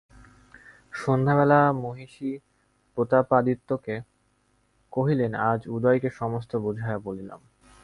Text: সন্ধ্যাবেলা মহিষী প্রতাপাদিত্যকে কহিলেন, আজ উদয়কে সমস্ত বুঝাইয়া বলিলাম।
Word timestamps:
সন্ধ্যাবেলা 0.93 1.59
মহিষী 1.73 2.31
প্রতাপাদিত্যকে 2.97 3.95
কহিলেন, 4.93 5.31
আজ 5.49 5.61
উদয়কে 5.67 6.09
সমস্ত 6.09 6.51
বুঝাইয়া 6.55 6.99
বলিলাম। 6.99 7.39